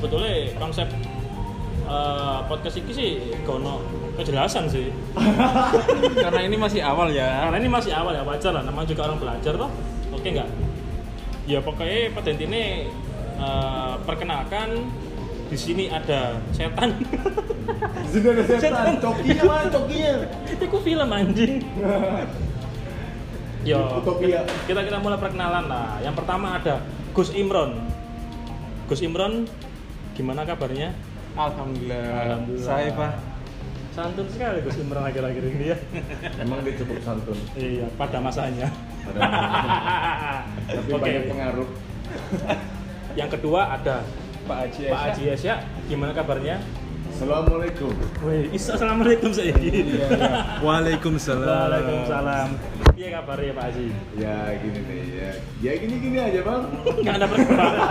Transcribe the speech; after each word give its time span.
konsep 0.00 0.88
eh, 1.86 2.38
podcast 2.48 2.76
ini 2.76 2.92
sih 2.92 3.10
gono 3.46 3.80
kejelasan 4.16 4.68
sih 4.68 4.88
Karena 6.24 6.40
ini 6.44 6.56
masih 6.56 6.80
awal 6.80 7.12
ya. 7.12 7.46
karena 7.48 7.56
ini 7.60 7.68
masih 7.68 7.92
awal 7.92 8.16
ya 8.16 8.22
wajar 8.24 8.52
lah 8.56 8.62
namanya 8.64 8.88
juga 8.88 9.12
orang 9.12 9.18
belajar 9.20 9.52
toh 9.56 9.70
oke 10.12 10.28
nggak 10.28 10.48
ya 11.46 11.58
pokoknya 11.60 12.12
pada 12.16 12.28
intinya 12.32 12.62
eh, 13.40 13.94
perkenalkan 14.04 14.68
di 15.46 15.58
sini 15.58 15.84
ada 15.92 16.42
setan 16.50 16.90
Di 18.06 18.22
sini 18.22 18.26
ada 18.30 18.42
setan. 18.46 18.62
Setan. 18.62 18.94
Cokinya 19.02 19.42
mana 19.46 19.66
cokinya? 19.70 20.12
itu 20.54 20.76
film 20.82 21.08
anjing 21.10 21.54
yo 23.66 23.82
Utopia. 23.98 24.46
kita 24.70 24.78
kita 24.86 24.98
mulai 25.02 25.18
perkenalan 25.18 25.66
lah 25.66 25.98
yang 25.98 26.14
pertama 26.14 26.54
ada 26.54 26.78
Gus 27.10 27.34
Imron 27.34 27.74
Gus 28.86 29.02
Imron 29.02 29.50
gimana 30.16 30.42
kabarnya 30.42 30.96
Alhamdulillah. 31.36 32.16
Alhamdulillah. 32.24 32.64
Saya 32.64 32.88
Pak. 32.90 33.12
santun 33.92 34.28
sekali 34.28 34.60
Gus 34.60 34.76
Imron 34.76 35.00
akhir-akhir 35.02 35.44
ini 35.46 35.64
ya 35.66 35.78
Emang 36.42 36.60
dia 36.60 36.74
cukup 36.74 37.00
santun. 37.00 37.36
iya 37.54 37.84
pada 37.94 38.18
masanya 38.18 38.68
Ada 39.06 39.20
tapi 40.76 40.90
Oke. 40.90 41.00
banyak 41.00 41.24
pengaruh. 41.28 41.68
yang 43.12 43.28
kedua 43.28 43.72
ada 43.72 44.04
Pak 44.44 44.56
Haji 44.62 44.82
Pak 44.88 45.00
Haji 45.06 45.22
Esya 45.30 45.54
gimana 45.86 46.12
kabarnya 46.12 46.60
Assalamualaikum. 47.16 47.96
Wih, 48.28 48.52
Isa, 48.52 48.76
assalamualaikum 48.76 49.32
saya. 49.32 49.56
Waalaikumsalam. 50.60 51.48
Waalaikumsalam. 51.48 52.48
Iya 52.92 53.08
kabarnya 53.16 53.52
Pak 53.56 53.64
Haji? 53.72 53.88
Ya 54.20 54.36
gini 54.60 54.80
nih 54.84 55.00
ya. 55.16 55.32
Ya 55.64 55.72
gini 55.80 55.96
gini 55.96 56.18
aja 56.20 56.40
bang. 56.44 56.62
Nggak 56.84 57.14
ada 57.16 57.26
perkembangan. 57.32 57.88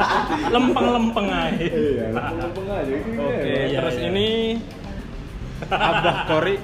Lempeng-lempeng 0.54 1.28
aja. 1.34 1.58
Iya, 1.58 2.06
lempeng 2.14 2.68
aja 2.70 2.94
gini 3.02 3.18
Oke, 3.18 3.34
aja. 3.34 3.50
Iya, 3.50 3.78
terus 3.82 3.98
iya. 3.98 4.08
ini 4.14 4.30
Abah 5.74 6.18
Kori. 6.30 6.56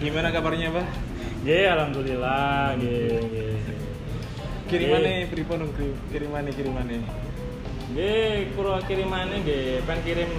Gimana 0.00 0.28
kabarnya, 0.32 0.68
Bah? 0.72 0.88
Iya, 1.44 1.76
alhamdulillah. 1.76 2.72
Iya, 2.80 3.20
iya. 3.20 3.48
Kirimane 4.64 5.28
pripun 5.28 5.68
nunggu? 5.68 5.92
Kirimane 6.08 6.56
kirimane. 6.56 7.04
Nggih, 7.92 8.56
kula 8.56 8.80
kirimane 8.88 9.44
nggih, 9.44 9.84
pen 9.84 10.00
kirim 10.08 10.32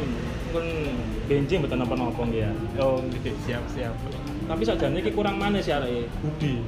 pun 0.54 0.66
benjing 1.26 1.66
mboten 1.66 1.82
napa-napa 1.82 2.22
nggih 2.30 2.46
ya. 2.46 2.52
Oh, 2.78 3.02
nggih, 3.02 3.34
siap 3.50 3.66
siap. 3.74 3.96
Tapi 4.46 4.62
sajane 4.62 5.02
iki 5.02 5.10
kurang 5.10 5.42
manis 5.42 5.66
ya 5.66 5.82
areke. 5.82 6.06
Budi. 6.22 6.62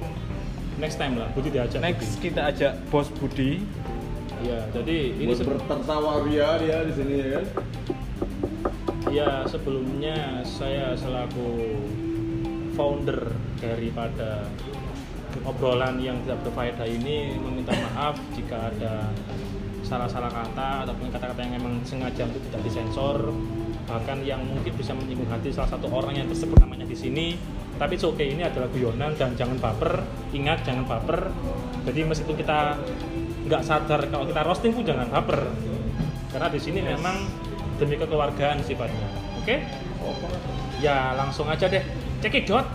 Next 0.82 0.98
time 0.98 1.22
lah, 1.22 1.30
Budi 1.38 1.54
diajak. 1.54 1.80
Next 1.80 2.18
kita 2.18 2.50
ajak 2.50 2.74
Bos 2.90 3.08
Budi. 3.14 3.62
Iya, 4.44 4.68
jadi 4.76 4.98
ini 5.16 5.32
Buat 5.32 5.48
bertertawa 5.48 6.26
ria 6.28 6.60
dia 6.60 6.78
di 6.84 6.94
sini 6.94 7.14
ya 7.18 7.28
kan. 7.40 7.46
ya 9.16 9.30
sebelumnya 9.48 10.44
saya 10.44 10.92
selaku 11.00 11.80
founder 12.76 13.32
daripada 13.64 14.44
obrolan 15.48 16.04
yang 16.04 16.20
tidak 16.28 16.44
berfaedah 16.44 16.84
ini 16.84 17.40
meminta 17.40 17.72
maaf 17.72 18.20
jika 18.36 18.76
ada 18.76 19.08
salah-salah 19.86 20.34
kata 20.34 20.90
ataupun 20.90 21.14
kata-kata 21.14 21.46
yang 21.46 21.62
memang 21.62 21.86
sengaja 21.86 22.26
untuk 22.26 22.42
tidak 22.50 22.62
disensor 22.66 23.30
bahkan 23.86 24.18
yang 24.26 24.42
mungkin 24.42 24.74
bisa 24.74 24.98
menyinggung 24.98 25.30
hati 25.30 25.54
salah 25.54 25.70
satu 25.70 25.86
orang 25.94 26.18
yang 26.18 26.26
tersebut 26.26 26.58
namanya 26.58 26.90
di 26.90 26.98
sini. 26.98 27.38
Tapi 27.76 28.00
it's 28.00 28.08
okay 28.08 28.34
ini 28.34 28.42
adalah 28.42 28.66
guyonan 28.72 29.14
dan 29.14 29.38
jangan 29.38 29.62
baper. 29.62 30.02
Ingat 30.34 30.66
jangan 30.66 30.90
baper. 30.90 31.30
Jadi 31.86 32.00
meskipun 32.02 32.36
kita 32.40 32.82
nggak 33.46 33.62
sadar 33.62 34.10
kalau 34.10 34.26
kita 34.26 34.42
roasting 34.42 34.74
pun 34.74 34.82
jangan 34.82 35.06
baper. 35.12 35.54
Karena 36.34 36.48
di 36.50 36.60
sini 36.60 36.82
memang 36.82 37.30
demi 37.78 38.00
kekeluargaan 38.00 38.64
sifatnya. 38.66 39.08
Oke? 39.38 39.62
Ya 40.82 41.14
langsung 41.14 41.46
aja 41.46 41.70
deh. 41.70 41.84
Cekidot 42.26 42.66